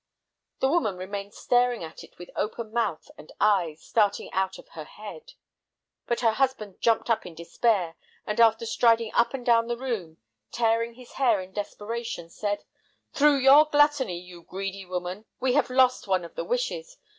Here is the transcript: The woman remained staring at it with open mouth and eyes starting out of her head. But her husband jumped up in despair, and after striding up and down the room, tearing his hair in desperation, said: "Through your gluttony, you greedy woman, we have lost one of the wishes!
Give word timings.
The 0.61 0.67
woman 0.67 0.97
remained 0.97 1.35
staring 1.35 1.83
at 1.83 2.03
it 2.03 2.17
with 2.17 2.31
open 2.35 2.73
mouth 2.73 3.11
and 3.19 3.31
eyes 3.39 3.83
starting 3.83 4.31
out 4.33 4.57
of 4.57 4.69
her 4.69 4.85
head. 4.85 5.33
But 6.07 6.21
her 6.21 6.31
husband 6.31 6.81
jumped 6.81 7.07
up 7.11 7.23
in 7.23 7.35
despair, 7.35 7.97
and 8.25 8.39
after 8.39 8.65
striding 8.65 9.13
up 9.13 9.35
and 9.35 9.45
down 9.45 9.67
the 9.67 9.77
room, 9.77 10.17
tearing 10.49 10.95
his 10.95 11.11
hair 11.11 11.39
in 11.39 11.51
desperation, 11.53 12.31
said: 12.31 12.63
"Through 13.13 13.35
your 13.41 13.65
gluttony, 13.65 14.17
you 14.19 14.41
greedy 14.41 14.85
woman, 14.87 15.25
we 15.39 15.53
have 15.53 15.69
lost 15.69 16.07
one 16.07 16.25
of 16.25 16.33
the 16.33 16.45
wishes! 16.45 16.97